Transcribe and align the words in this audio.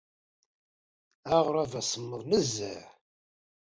Aɣrab-a 1.35 1.81
semmeḍ 1.83 2.21
nezzeh. 2.29 2.83